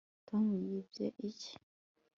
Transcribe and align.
tom 0.27 0.45
yibye 0.69 1.05
iki 1.29 1.51